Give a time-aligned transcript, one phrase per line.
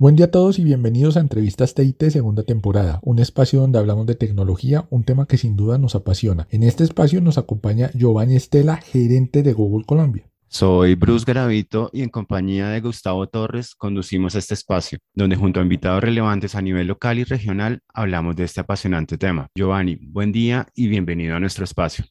[0.00, 4.06] Buen día a todos y bienvenidos a Entrevistas TIT segunda temporada, un espacio donde hablamos
[4.06, 6.48] de tecnología, un tema que sin duda nos apasiona.
[6.50, 10.24] En este espacio nos acompaña Giovanni Estela, gerente de Google Colombia.
[10.48, 15.64] Soy Bruce Garavito y en compañía de Gustavo Torres conducimos este espacio, donde junto a
[15.64, 19.48] invitados relevantes a nivel local y regional hablamos de este apasionante tema.
[19.54, 22.06] Giovanni, buen día y bienvenido a nuestro espacio.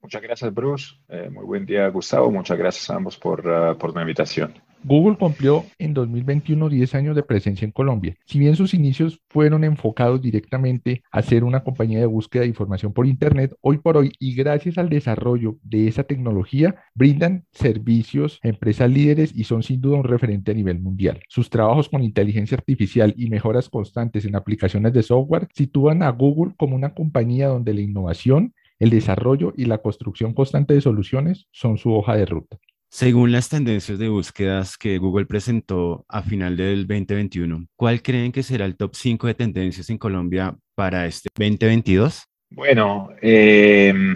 [0.00, 0.94] Muchas gracias, Bruce.
[1.10, 2.30] Eh, muy buen día, Gustavo.
[2.30, 4.54] Muchas gracias a ambos por, uh, por la invitación.
[4.86, 8.16] Google cumplió en 2021 10 años de presencia en Colombia.
[8.26, 12.92] Si bien sus inicios fueron enfocados directamente a ser una compañía de búsqueda de información
[12.92, 18.48] por Internet, hoy por hoy y gracias al desarrollo de esa tecnología, brindan servicios a
[18.48, 21.22] empresas líderes y son sin duda un referente a nivel mundial.
[21.30, 26.52] Sus trabajos con inteligencia artificial y mejoras constantes en aplicaciones de software sitúan a Google
[26.58, 31.78] como una compañía donde la innovación, el desarrollo y la construcción constante de soluciones son
[31.78, 32.58] su hoja de ruta.
[32.94, 38.44] Según las tendencias de búsquedas que Google presentó a final del 2021, ¿cuál creen que
[38.44, 42.22] será el top 5 de tendencias en Colombia para este 2022?
[42.50, 44.14] Bueno, em,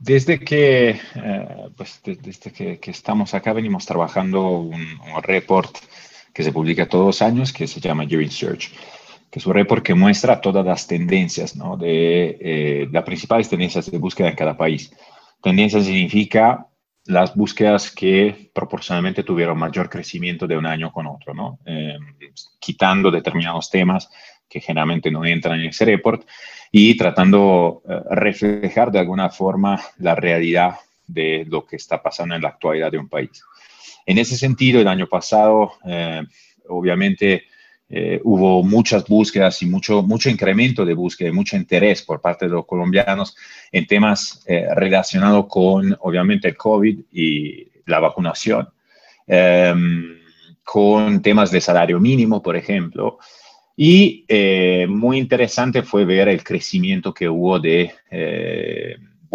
[0.00, 5.76] desde que, eh, pues, desde que, estamos acá venimos trabajando un, un, report
[6.34, 8.72] que se publica todos los años que se llama Your Search,
[9.30, 11.76] que es un report que muestra todas las tendencias, ¿no?
[11.76, 14.92] De eh, las principales tendencias de búsqueda en cada país.
[15.40, 16.66] Tendencia significa
[17.06, 21.58] las búsquedas que proporcionalmente tuvieron mayor crecimiento de un año con otro, ¿no?
[21.64, 21.98] Eh,
[22.58, 24.10] quitando determinados temas
[24.48, 26.26] que generalmente no entran en ese report
[26.70, 32.34] y tratando de eh, reflejar de alguna forma la realidad de lo que está pasando
[32.34, 33.42] en la actualidad de un país.
[34.04, 36.22] En ese sentido, el año pasado, eh,
[36.68, 37.44] obviamente,
[37.88, 42.52] eh, hubo muchas búsquedas y mucho, mucho incremento de búsqueda, mucho interés por parte de
[42.52, 43.36] los colombianos
[43.70, 48.68] en temas eh, relacionados con, obviamente, el COVID y la vacunación,
[49.26, 50.18] em,
[50.64, 53.18] con temas de salario mínimo, por ejemplo.
[53.76, 57.92] Y eh, muy interesante fue ver el crecimiento que hubo de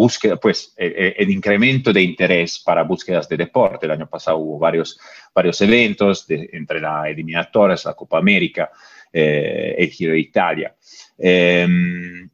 [0.01, 3.85] búsqueda, pues el, incremento de interés para búsquedas de deporte.
[3.85, 4.99] El año pasado hubo varios,
[5.33, 8.71] varios eventos entre la eliminatorias, la Copa América,
[9.13, 10.75] eh, el Giro de Italia.
[11.19, 12.27] Em,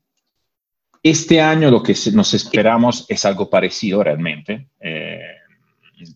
[1.04, 4.70] este año lo que nos esperamos es algo parecido realmente.
[4.80, 5.20] Eh,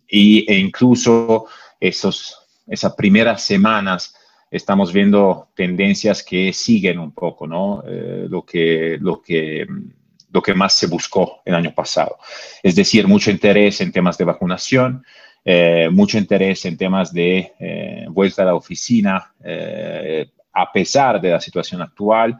[0.07, 1.47] y, e incluso
[1.81, 4.15] esos, esas primeras semanas
[4.49, 7.83] estamos viendo tendencias que siguen un poco, ¿no?
[7.85, 9.65] Eh, lo que, lo que
[10.31, 12.17] lo que más se buscó el año pasado.
[12.63, 15.03] Es decir, mucho interés en temas de vacunación,
[15.43, 21.31] eh, mucho interés en temas de eh, vuelta a la oficina, eh, a pesar de
[21.31, 22.39] la situación actual,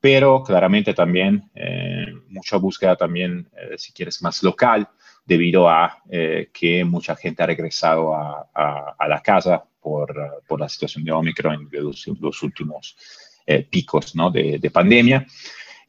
[0.00, 1.50] pero claramente también
[2.30, 3.46] mucha búsqueda también,
[3.76, 4.88] si quieres, más local,
[5.26, 5.98] debido a
[6.54, 11.82] que mucha gente ha regresado a, la casa por, por, la situación de Omicron de
[11.82, 12.96] los, los últimos
[13.68, 14.30] picos ¿no?
[14.30, 15.26] de, de pandemia.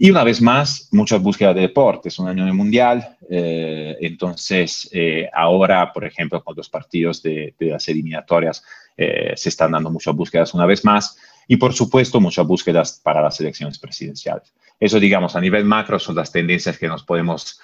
[0.03, 5.29] Y una vez más, muchas búsquedas de deportes, un año de mundial, eh, entonces eh,
[5.31, 8.63] ahora, por ejemplo, con los partidos de, las eliminatorias,
[8.97, 13.22] eh, se están dando muchas búsquedas una vez más y, por supuesto, muchas búsquedas para
[13.22, 14.51] las elecciones presidenciales.
[14.79, 17.61] Eso, digamos, a nivel macro son las tendencias que nos podemos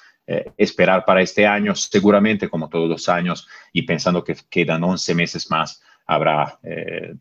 [0.57, 5.49] esperar para este año, seguramente como todos los años, y pensando que quedan 11 meses
[5.49, 6.59] más, habrá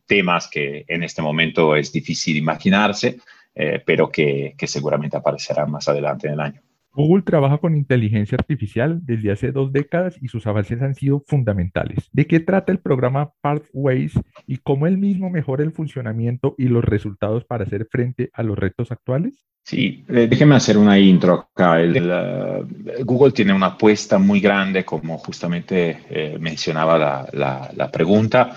[0.06, 3.20] temas que en este momento es difícil imaginarse,
[3.56, 6.60] eh, pero que, que seguramente aparecerán más adelante en el año.
[6.92, 12.08] Google trabaja con inteligencia artificial desde hace dos décadas y sus avances han sido fundamentales.
[12.12, 14.12] ¿De qué trata el programa Pathways
[14.46, 18.58] y cómo él mismo mejora el funcionamiento y los resultados para hacer frente a los
[18.58, 19.44] retos actuales?
[19.62, 21.78] Sí, eh, déjeme hacer una intro acá.
[23.04, 28.54] Google tiene una apuesta muy grande, como justamente eh, mencionaba la, la, la pregunta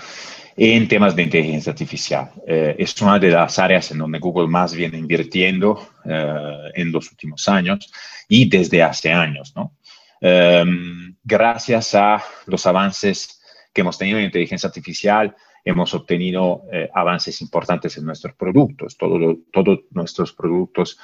[0.62, 2.32] en temas de inteligencia artificial.
[2.46, 7.10] Eh, es una de las áreas en donde Google más viene invirtiendo eh, en los
[7.10, 7.90] últimos años
[8.28, 9.54] y desde hace años.
[9.56, 9.72] ¿no?
[10.20, 13.40] Em, gracias a los avances
[13.72, 15.34] que hemos tenido en inteligencia artificial,
[15.64, 18.98] hemos obtenido eh, avances importantes en nuestros productos.
[18.98, 20.98] Todos nuestros productos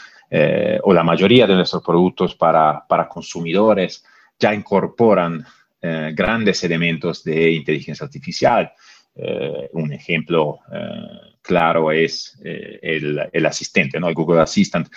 [0.83, 4.05] o la mayoría de nuestros productos para, para consumidores
[4.39, 5.47] ya incorporan
[5.81, 8.73] grandes elementos de inteligencia artificial.
[9.19, 14.09] Eh, un ejemplo eh, claro es eh, el, asistente, ¿no?
[14.09, 14.89] El Google Assistant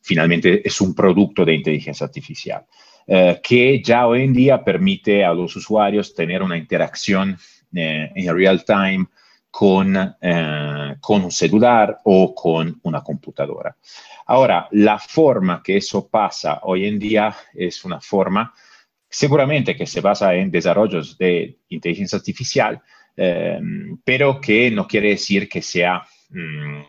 [0.00, 2.64] finalmente es un producto de inteligencia artificial
[3.40, 7.38] que ya hoy en día permite a los usuarios tener una interacción
[7.72, 9.06] en real time
[9.48, 10.16] con,
[11.00, 13.76] con un celular o con una computadora.
[14.26, 18.52] Ahora, la forma que eso pasa hoy en día es una forma
[19.08, 22.82] seguramente que se basa en desarrollos de inteligencia artificial,
[24.04, 26.04] pero que no quiere decir que sea...
[26.30, 26.82] Mm,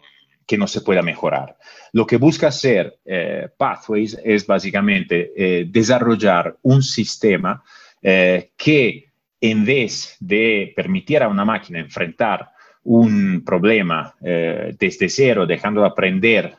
[0.48, 1.58] que no se pueda mejorar.
[1.92, 7.62] Lo que busca hacer eh, Pathways es básicamente eh, desarrollar un sistema
[8.02, 12.50] eh, que en vez de permitir a una máquina enfrentar
[12.84, 16.56] un problema desde cero, dejando de aprender,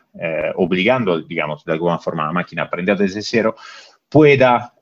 [0.57, 3.57] obligando, digamos, de alguna forma a la máquina a aprender desde cero,
[4.09, 4.75] pueda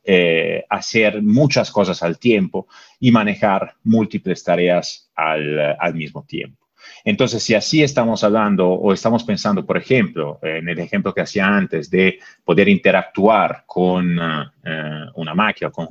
[0.71, 2.69] hacer muchas cosas al tiempo
[3.01, 6.67] y manejar múltiples tareas al mismo tiempo.
[7.07, 11.47] Entonces, si así estamos hablando o estamos pensando, por ejemplo, en el ejemplo que hacía
[11.47, 15.89] antes de poder interactuar con eh, una máquina, con,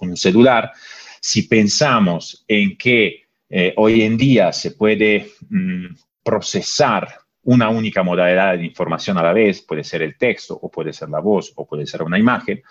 [0.00, 0.72] un celular,
[1.20, 7.06] si pensamos en que eh, hoy en día se puede mm, procesar
[7.44, 11.08] una única modalidad de información a la vez, puede ser el texto o puede ser
[11.08, 12.62] la voz o puede ser una imagen,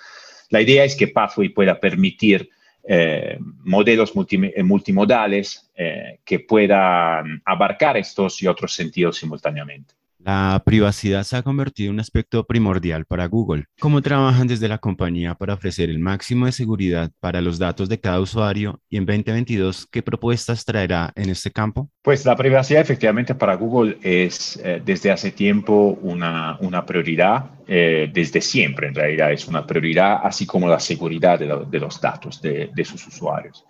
[0.50, 2.50] la idea es que Pathway pueda permitir
[2.83, 9.94] eh, modelos eh, multimodales eh, que puedan abarcar estos y otros sentidos simultáneamente.
[10.30, 13.66] La privacidad se ha convertido en un aspecto primordial para Google.
[13.80, 18.00] ¿Cómo trabajan desde la compañía para ofrecer el máximo de seguridad para los datos de
[18.00, 18.80] cada usuario?
[18.92, 21.90] Y en 2022, ¿qué propuestas traerá en este campo?
[22.04, 28.08] Pues la privacidad efectivamente para Google es eh, desde hace tiempo una, una prioridad, eh,
[28.14, 32.70] desde siempre en realidad es una prioridad, así como la seguridad de, los datos de,
[32.72, 33.66] de, sus usuarios.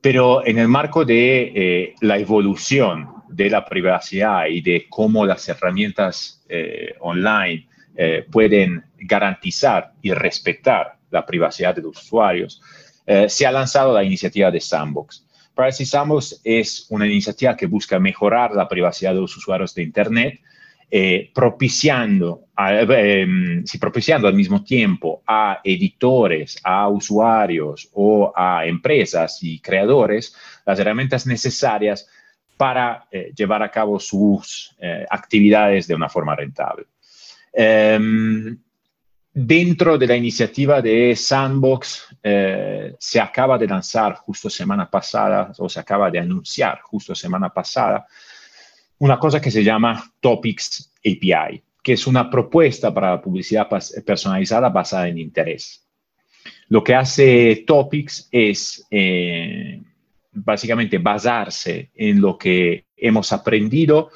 [0.00, 5.48] Pero en el marco de eh, la evolución de la privacidad y de cómo las
[5.48, 12.60] herramientas eh, online eh, pueden garantizar y respetar la privacidad de los usuarios,
[13.28, 15.24] se ha lanzado la iniciativa de Sandbox.
[15.54, 20.40] Privacy Sandbox es una iniciativa que busca mejorar la privacidad de los usuarios de Internet,
[21.34, 30.34] propiciando, em, propiciando al mismo tiempo a editores, a usuarios o a empresas y creadores
[30.64, 32.08] las herramientas necesarias
[32.58, 36.86] para eh, llevar a cabo sus eh, actividades de una forma rentable.
[37.52, 38.58] Em,
[39.32, 45.68] dentro de la iniciativa de Sandbox eh, se acaba de lanzar justo semana pasada, o
[45.68, 48.06] se acaba de anunciar justo semana pasada,
[48.98, 53.68] una cosa que se llama Topics API, que es una propuesta para la publicidad
[54.04, 55.86] personalizada basada en interés.
[56.68, 58.86] Lo que hace Topics es
[60.32, 64.10] básicamente basarse en lo que hemos aprendido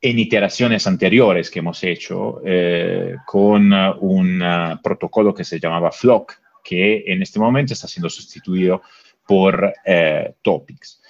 [0.00, 6.34] en iteraciones anteriores que hemos hecho eh, con un uh, protocolo que se llamaba Flock,
[6.64, 8.82] que en este momento está siendo sustituido
[9.26, 11.02] por eh, Topics.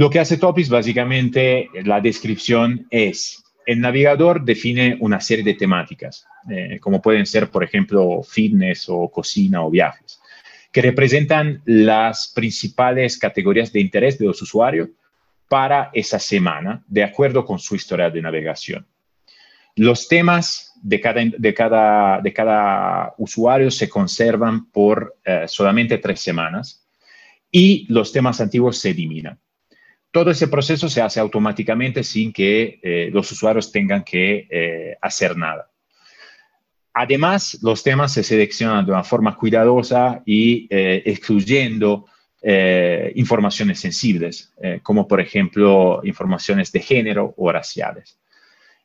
[0.00, 6.26] Lo que hace Topics, básicamente, la descripción es, el navegador define una serie de temáticas,
[6.50, 10.18] eh, como pueden ser, por ejemplo, fitness o cocina o viajes
[10.72, 14.88] que representan las principales categorías de interés de los usuarios
[15.50, 18.86] para esa semana, de acuerdo con su historia de navegación.
[19.76, 26.20] Los temas de cada, de cada, de cada usuario se conservan por eh, solamente tres
[26.20, 26.88] semanas
[27.52, 29.38] y los temas antiguos se eliminan.
[30.10, 35.36] Todo ese proceso se hace automáticamente sin que eh, los usuarios tengan que eh, hacer
[35.36, 35.70] nada.
[36.92, 42.06] Además, los temas se seleccionan de una forma cuidadosa y eh, excluyendo
[43.16, 48.18] informaciones sensibles, como por ejemplo informaciones de género o raciales.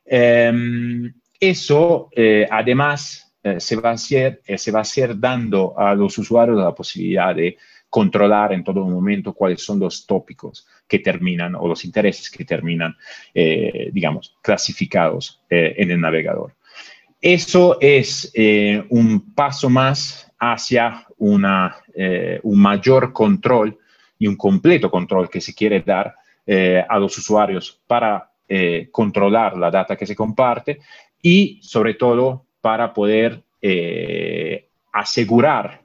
[0.04, 1.10] Em,
[1.40, 2.10] eso,
[2.50, 7.34] además, se, va a hacer, se va a hacer dando a los usuarios la posibilidad
[7.34, 7.56] de
[7.96, 12.94] controlar en todo momento cuáles son los tópicos que terminan o los intereses que terminan,
[13.92, 16.52] digamos, clasificados en el navegador.
[17.20, 21.06] Eso es eh, un paso más hacia
[21.94, 23.78] eh, un mayor control
[24.18, 26.14] y un completo control que se quiere dar
[26.46, 28.30] eh, a los usuarios para
[28.92, 30.78] controlar la data que se comparte
[31.20, 33.42] y sobre todo para poder
[34.92, 35.82] asegurar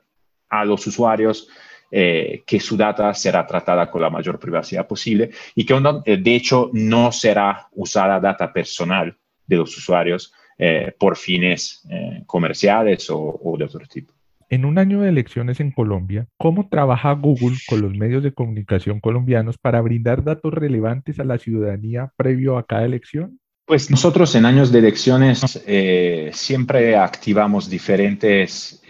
[0.47, 1.47] a los usuarios
[1.91, 7.11] que su data será tratada con la mayor privacidad posible y que de hecho no
[7.11, 10.33] será usada data personal de los usuarios
[10.63, 14.13] eh, por fines eh, comerciales o, de otro tipo.
[14.47, 18.99] En un año de elecciones en Colombia, ¿cómo trabaja Google con los medios de comunicación
[18.99, 23.39] colombianos para brindar datos relevantes a la ciudadanía previo a cada elección?
[23.65, 28.83] Pues nosotros en años de elecciones eh, siempre activamos diferentes,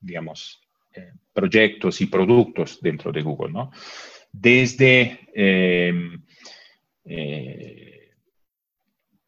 [0.00, 0.60] digamos,
[1.32, 3.70] proyectos y productos dentro de Google, ¿no?
[4.32, 5.20] Desde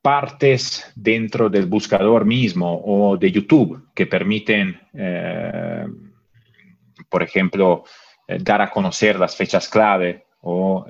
[0.02, 5.86] partes dentro del buscador mismo o de YouTube que permiten, eh,
[7.08, 7.84] por ejemplo,
[8.26, 10.84] dar a conocer las fechas clave o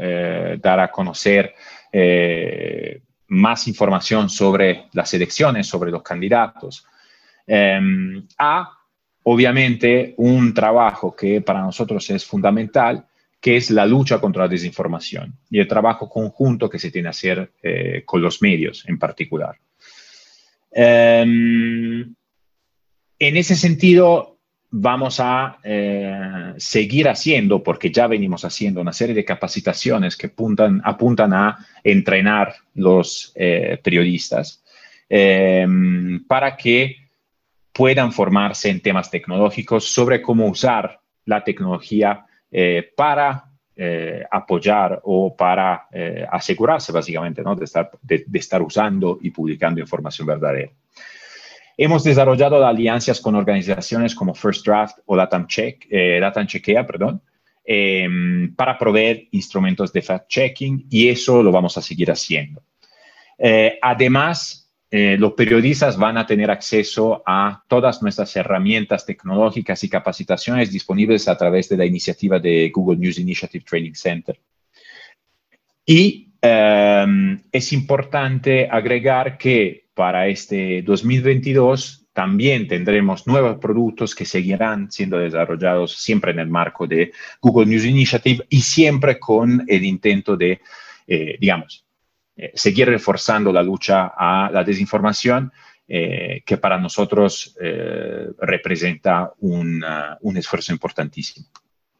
[0.60, 1.54] dar a conocer
[3.28, 6.86] más información sobre las elecciones, sobre los candidatos,
[8.38, 8.75] a
[9.28, 13.06] obviamente un trabajo que para nosotros es fundamental,
[13.40, 17.10] que es la lucha contra la desinformación y el trabajo conjunto que se tiene que
[17.10, 19.56] hacer eh, con los medios en particular.
[20.70, 22.14] Em,
[23.18, 24.38] en ese sentido,
[24.70, 31.32] vamos a eh, seguir haciendo, porque ya venimos haciendo una serie de capacitaciones que apuntan,
[31.34, 34.62] a entrenar los eh, periodistas
[35.08, 37.05] em, para que
[37.76, 45.36] puedan formarse en temas tecnológicos sobre cómo usar la tecnología eh, para eh, apoyar o
[45.36, 47.54] para eh, asegurarse básicamente ¿no?
[47.54, 47.66] de,
[48.32, 50.72] estar, usando y publicando información verdadera.
[51.76, 57.20] Hemos desarrollado alianzas con organizaciones como First Draft o Latam, Check, Latam Chequea, perdón,
[57.62, 62.62] em, para proveer instrumentos de fact-checking y eso lo vamos a seguir haciendo.
[63.82, 70.70] además, eh, los periodistas van a tener acceso a todas nuestras herramientas tecnológicas y capacitaciones
[70.70, 74.38] disponibles a través de la iniciativa de Google News Initiative Training Center.
[75.84, 84.90] Y em, es importante agregar que para este 2022 también tendremos nuevos productos que seguirán
[84.90, 90.36] siendo desarrollados siempre en el marco de Google News Initiative y siempre con el intento
[90.36, 90.60] de,
[91.06, 91.85] eh, digamos,
[92.38, 95.50] eh, seguir reforzando la lucha a la desinformación,
[95.88, 99.82] eh, que para nosotros eh, representa un,
[100.20, 101.46] un esfuerzo importantísimo.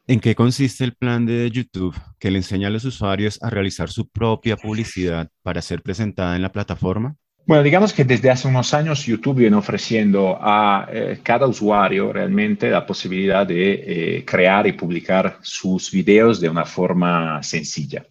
[0.05, 3.89] ¿En qué consiste el plan de YouTube que le enseña a los usuarios a realizar
[3.89, 7.15] su propia publicidad para ser presentada en la plataforma?
[7.47, 10.87] Bueno, digamos que desde hace unos años YouTube viene ofreciendo a
[11.23, 18.05] cada usuario realmente la posibilidad de crear y publicar sus videos de una forma sencilla.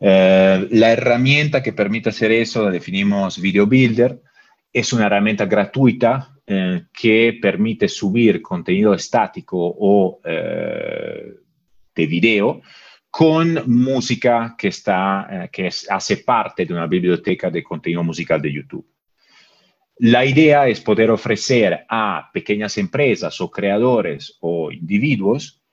[0.00, 4.20] Eh, la herramienta que permite hacer eso la definimos Video Builder.
[4.72, 11.34] Es una herramienta gratuita eh, que permite subir contenido estático o eh,
[11.94, 12.60] de video
[13.08, 18.84] con música que, está, que hace parte de una biblioteca de contenido musical de YouTube.
[19.98, 25.63] La idea es poder ofrecer a pequeñas empresas o creadores o individuos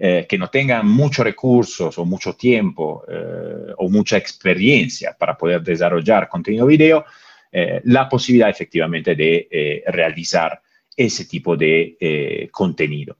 [0.00, 5.60] eh, que no tengan muchos recursos o mucho tiempo eh, o mucha experiencia para poder
[5.60, 7.04] desarrollar contenido video,
[7.50, 10.62] eh, la posibilidad efectivamente de realizar
[10.96, 13.16] ese tipo de contenido.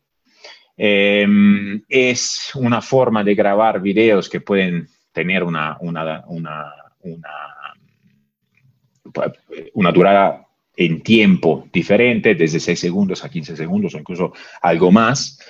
[0.77, 6.73] Em, es una forma de grabar videos que pueden tener una, una, una,
[9.75, 14.33] una durada en tiempo diferente, desde 6 segundos a 15 segundos o incluso
[14.63, 15.41] algo más.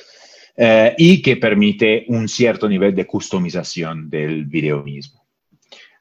[0.61, 5.25] Eh, y que permite un cierto nivel de customización del video mismo.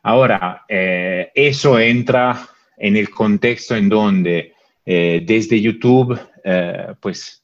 [0.01, 6.19] Ahora, eh, eso entra en el contexto en donde eh, desde YouTube,
[6.99, 7.43] pues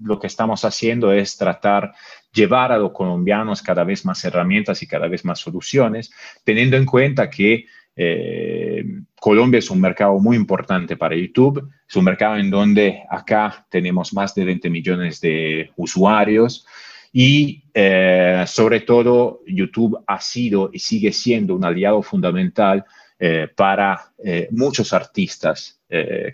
[0.00, 1.92] lo que estamos haciendo es tratar
[2.32, 6.12] llevar a los colombianos cada vez más herramientas y cada vez más soluciones,
[6.44, 7.66] teniendo en cuenta que
[7.96, 8.84] eh,
[9.20, 14.12] Colombia es un mercado muy importante para YouTube, es un mercado en donde acá tenemos
[14.12, 16.66] más de 20 millones de usuarios
[17.12, 22.84] y eh, sobre todo YouTube ha sido y sigue siendo un aliado fundamental
[23.18, 24.12] eh, para
[24.50, 25.80] muchos artistas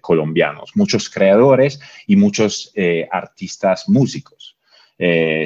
[0.00, 2.72] colombianos, muchos creadores y muchos
[3.10, 4.56] artistas músicos.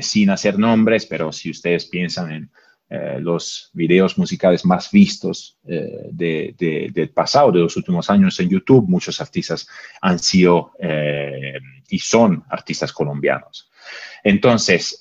[0.01, 2.51] sin hacer nombres, pero si ustedes piensan en
[2.91, 8.89] eh, los videos musicales más vistos eh, del pasado, de los últimos años en YouTube.
[8.89, 9.69] Muchos artistas
[10.01, 11.59] han sido eh,
[11.91, 13.71] y son artistas colombianos.
[14.25, 15.01] Entonces,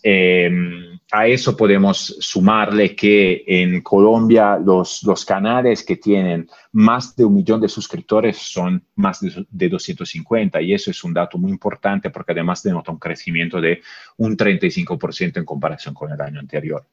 [1.12, 7.36] a eso podemos sumarle que en Colombia los, los canales que tienen más de un
[7.36, 12.10] millón de suscriptores son más de, de 250 y eso es un dato muy importante
[12.10, 13.82] porque además denota un crecimiento de
[14.18, 16.86] un 35% en comparación con el año anterior.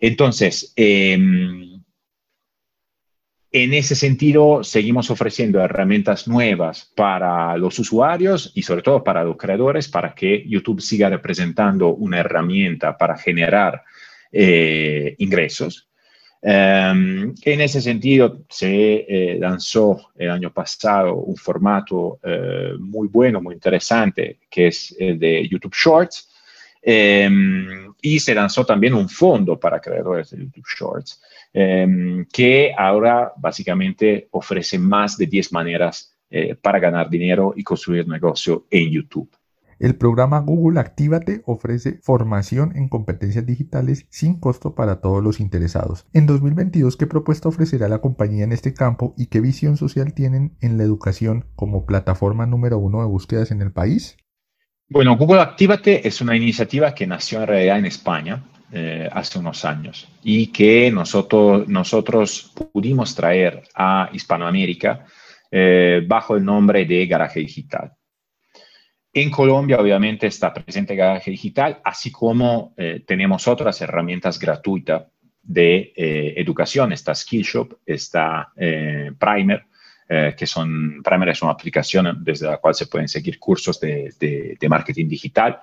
[0.00, 1.82] Entonces, em,
[3.52, 9.36] en ese sentido, seguimos ofreciendo herramientas nuevas para los usuarios y sobre todo para los
[9.36, 13.82] creadores para que YouTube siga representando una herramienta para generar
[14.32, 15.90] eh, ingresos.
[16.42, 23.42] Em, en ese sentido, se eh, lanzó el año pasado un formato eh, muy bueno,
[23.42, 26.29] muy interesante, que es el de YouTube Shorts,
[26.82, 31.20] Em, y se lanzó también un fondo para creadores de YouTube Shorts,
[31.52, 38.06] em, que ahora básicamente ofrece más de 10 maneras eh, para ganar dinero y construir
[38.06, 39.30] negocio en YouTube.
[39.80, 46.06] El programa Google Actívate ofrece formación en competencias digitales sin costo para todos los interesados.
[46.12, 50.54] En 2022, ¿qué propuesta ofrecerá la compañía en este campo y qué visión social tienen
[50.60, 54.18] en la educación como plataforma número uno de búsquedas en el país?
[54.92, 58.42] Bueno, Google Actívate es una iniciativa que nació en realidad en España
[58.72, 65.06] eh, hace unos años y que nosotros, pudimos traer a Hispanoamérica
[65.48, 67.92] eh, bajo el nombre de Garaje Digital.
[69.12, 75.04] En Colombia, obviamente, está presente Garaje Digital, así como eh, tenemos otras herramientas gratuitas
[75.40, 75.92] de
[76.36, 76.92] educación.
[76.92, 78.52] Está Skillshop, está
[80.10, 84.12] eh, que son, Primer es una aplicación desde la cual se pueden seguir cursos de,
[84.58, 85.60] de marketing digital.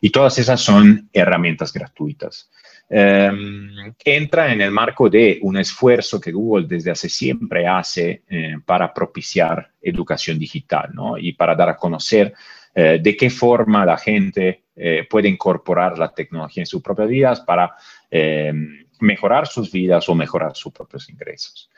[0.00, 2.50] Y todas esas son herramientas gratuitas.
[2.88, 8.22] Em, entra en el marco de un esfuerzo que Google desde hace siempre hace
[8.64, 11.18] para propiciar educación digital ¿no?
[11.18, 12.32] y para dar a conocer
[12.74, 17.40] eh, de qué forma la gente eh, puede incorporar la tecnología en sus propias vidas
[17.40, 17.74] para
[18.10, 18.52] eh,
[19.00, 21.68] mejorar sus vidas o mejorar sus propios ingresos.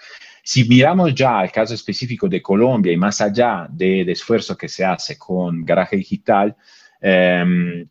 [0.43, 4.85] Si miramos ya al caso específico de Colombia y más allá del esfuerzo que se
[4.85, 6.57] hace con Garaje Digital,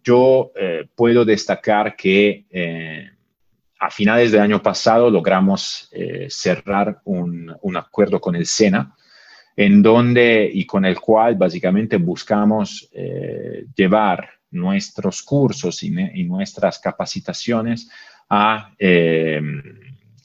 [0.03, 0.51] yo
[0.95, 2.45] puedo destacar que
[3.79, 5.89] a finales del año pasado logramos
[6.29, 8.95] cerrar un, un, acuerdo con el SENA
[9.55, 17.89] en donde y con el cual básicamente buscamos eh, llevar nuestros cursos y, nuestras capacitaciones
[18.29, 19.41] a eh,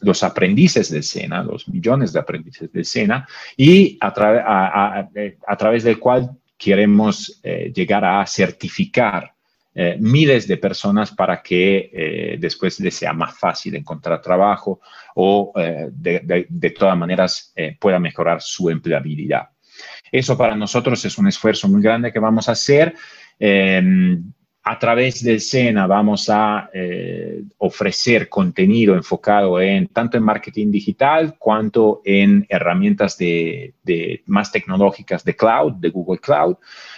[0.01, 3.27] los aprendices del SENA, los millones de aprendices del SENA,
[3.57, 9.33] y a, través del cual queremos eh, llegar a certificar
[9.75, 14.81] eh, miles de personas para que eh, después les sea más fácil encontrar trabajo
[15.15, 19.49] o de, todas maneras pueda mejorar su empleabilidad.
[20.11, 22.95] Eso para nosotros es un esfuerzo muy grande que vamos a hacer.
[24.69, 26.69] A través del SENA vamos a
[27.59, 35.25] ofrecer contenido enfocado en tanto en marketing digital cuanto en herramientas de, de más tecnológicas
[35.25, 36.57] de cloud, de Google Cloud.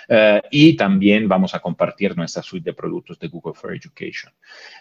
[0.09, 4.33] Eh, y también vamos a compartir nuestra suite de productos de Google for Education.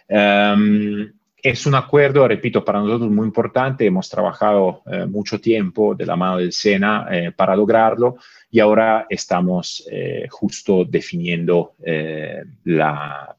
[0.07, 3.85] Em, es un acuerdo, repito, para nosotros muy importante.
[3.85, 8.17] Hemos trabajado eh, mucho tiempo de la mano del SENA eh, para lograrlo
[8.49, 9.85] y ahora estamos
[10.29, 11.75] justo definiendo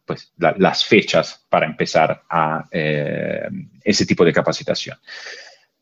[0.05, 4.99] pues, las fechas para empezar a ese tipo de capacitación.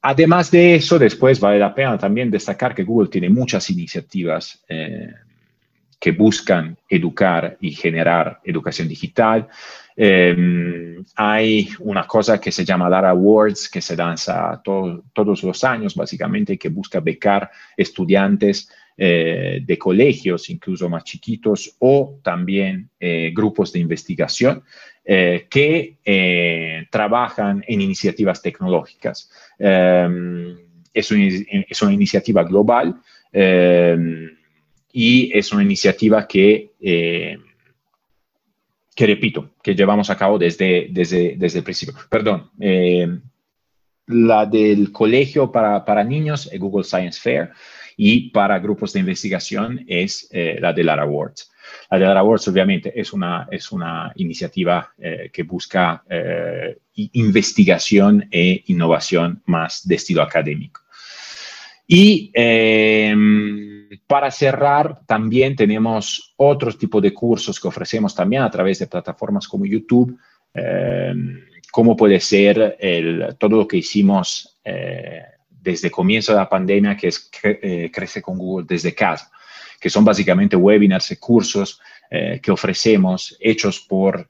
[0.02, 4.64] Además de eso, después vale la pena también destacar que Google tiene muchas iniciativas
[5.98, 9.48] que buscan educar y generar educación digital.
[9.98, 15.94] Em, hay una cosa que se llama Lara Awards, que se lanza todos los años,
[15.94, 23.70] básicamente, que busca becar estudiantes eh, de colegios, incluso más chiquitos, o también eh, grupos
[23.72, 24.62] de investigación
[25.04, 29.30] eh, que trabajan en iniciativas tecnológicas.
[29.58, 30.56] Em,
[30.94, 32.96] es, una, iniciativa global
[33.32, 34.30] em,
[34.92, 36.70] y es una iniciativa que,
[38.96, 41.94] que repito, que llevamos a cabo desde, desde, desde el principio.
[42.08, 43.06] Perdón, eh,
[44.06, 47.50] la del colegio para, para, niños, el Google Science Fair,
[47.98, 51.52] y para grupos de investigación es eh, la de Lara Awards.
[51.90, 54.94] La de Lara Awards, obviamente, es una, es una iniciativa
[55.32, 56.04] que busca
[56.94, 60.82] investigación e innovación más de estilo académico.
[61.86, 63.75] Y em,
[64.06, 69.48] para cerrar, también tenemos otros tipos de cursos que ofrecemos también a través de plataformas
[69.48, 70.18] como YouTube,
[70.54, 72.78] em, como puede ser
[73.38, 78.22] todo lo que hicimos eh, desde el comienzo de la pandemia, que es eh, Crece
[78.22, 79.30] con Google desde casa,
[79.78, 84.28] que son básicamente webinars y cursos eh, que ofrecemos hechos por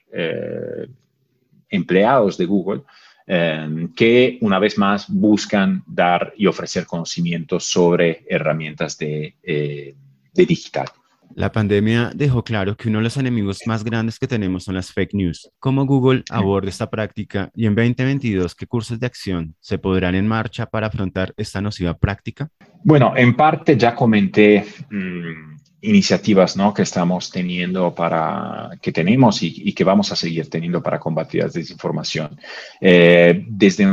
[1.68, 2.82] empleados de Google
[3.28, 9.96] Em, que una vez más buscan dar y ofrecer conocimientos sobre herramientas de, eh,
[10.32, 10.86] de digital.
[11.34, 14.92] La pandemia dejó claro que uno de los enemigos más grandes que tenemos son las
[14.92, 15.50] fake news.
[15.58, 20.28] ¿Cómo Google aborda esta práctica y en 2022 qué cursos de acción se podrán en
[20.28, 22.48] marcha para afrontar esta nociva práctica?
[22.84, 25.56] Bueno, en parte ya comenté mm,
[25.86, 26.74] iniciativas ¿no?
[26.74, 31.48] que estamos teniendo para, que tenemos y, que vamos a seguir teniendo para combatir la
[31.48, 32.38] desinformación.
[32.80, 33.84] Eh, desde,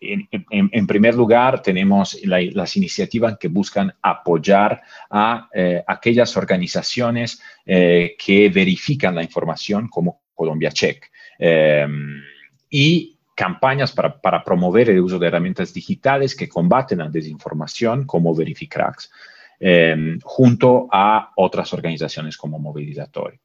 [0.00, 8.48] en, primer lugar, tenemos las iniciativas que buscan apoyar a eh, aquellas organizaciones eh, que
[8.48, 11.10] verifican la información como Colombia Check.
[12.70, 18.34] y campañas para, para, promover el uso de herramientas digitales que combaten la desinformación como
[18.34, 19.10] Verificracks.
[19.60, 23.40] Em, junto a otras organizaciones como Movilizatorio.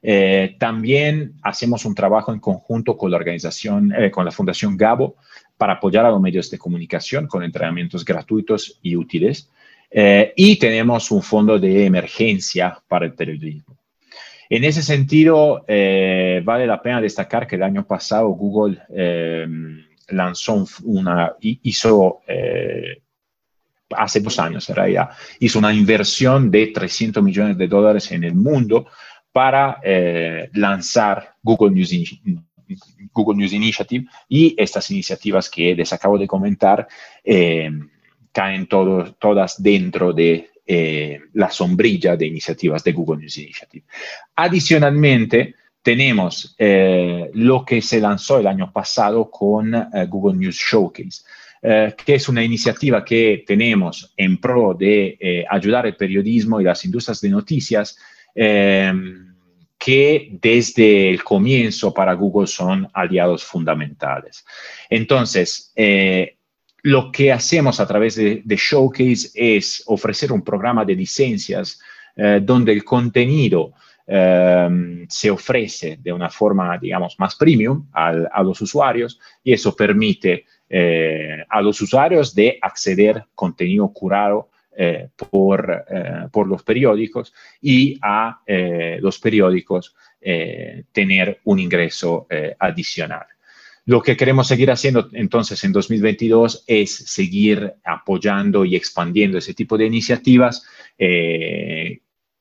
[0.00, 5.16] Eh, también hacemos un trabajo en conjunto con la organización, eh, con la Fundación Gabo,
[5.56, 9.50] para apoyar a los medios de comunicación con entrenamientos gratuitos y útiles.
[9.90, 13.76] Eh, y tenemos un fondo de emergencia para el periodismo.
[14.48, 18.80] En ese sentido, vale la pena destacar que el año pasado Google
[20.08, 22.22] lanzó una, hizo
[23.90, 28.34] hace dos años, era ya, hizo una inversión de 300 millones de dólares en el
[28.34, 28.86] mundo
[29.32, 31.94] para eh, lanzar Google News,
[33.12, 36.86] Google News Initiative y estas iniciativas que les acabo de comentar
[37.24, 37.70] eh,
[38.32, 43.84] caen todas dentro de eh, la sombrilla de iniciativas de Google News Initiative.
[44.36, 49.72] Adicionalmente, tenemos lo que se lanzó el año pasado con
[50.08, 51.22] Google News Showcase.
[51.60, 56.64] Eh, que es una iniciativa que tenemos en pro de eh, ayudar el periodismo y
[56.64, 57.98] las industrias de noticias,
[58.32, 58.92] eh,
[59.76, 64.44] que desde el comienzo para Google son aliados fundamentales.
[64.90, 65.72] Entonces,
[66.82, 71.80] lo que hacemos a través de, Showcase es ofrecer un programa de licencias
[72.42, 73.72] donde el contenido
[74.04, 81.37] se ofrece de una forma, digamos, más premium a los usuarios y eso permite eh,
[81.48, 88.40] a los usuarios de acceder contenido curado eh, por, eh, por, los periódicos y a
[89.00, 89.94] los periódicos
[90.92, 92.26] tener un ingreso
[92.58, 93.26] adicional.
[93.86, 99.78] Lo que queremos seguir haciendo entonces en 2022 es seguir apoyando y expandiendo ese tipo
[99.78, 100.66] de iniciativas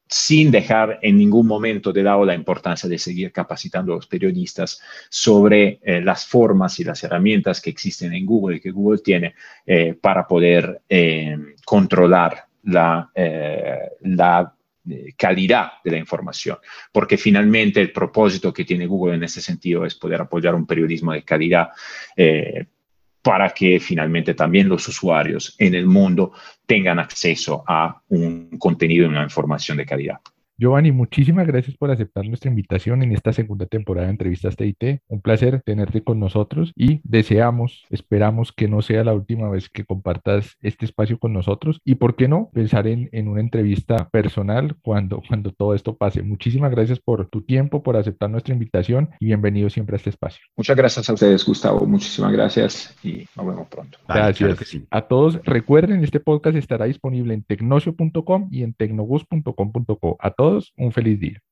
[0.10, 4.82] sin dejar en ningún momento de lado la importancia de seguir capacitando a los periodistas
[5.10, 9.36] sobre eh, las formas y las herramientas que existen en Google y que Google tiene
[9.66, 13.12] eh, para poder eh, controlar la,
[15.18, 16.58] calidad de la información,
[16.94, 21.12] porque finalmente el propósito que tiene Google en ese sentido es poder apoyar un periodismo
[21.12, 21.70] de calidad
[23.22, 26.32] para que finalmente también los usuarios en el mundo
[26.66, 30.20] tengan acceso a un contenido y una información de calidad.
[30.60, 35.02] Giovanni, muchísimas gracias por aceptar nuestra invitación en esta segunda temporada de Entrevistas TIT.
[35.08, 39.86] Un placer tenerte con nosotros y deseamos, esperamos que no sea la última vez que
[39.86, 44.76] compartas este espacio con nosotros y, ¿por qué no?, pensar en, en una entrevista personal
[44.82, 46.24] cuando, cuando todo esto pase.
[46.24, 50.44] Muchísimas gracias por tu tiempo, por aceptar nuestra invitación y bienvenido siempre a este espacio.
[50.56, 51.86] Muchas gracias a ustedes, Gustavo.
[51.86, 54.00] Muchísimas gracias y nos vemos pronto.
[54.08, 54.58] Gracias.
[54.90, 60.18] A todos, recuerden, este podcast estará disponible en tecnocio.com y en tecnobus.com.co.
[60.20, 61.44] A todos un feliz día.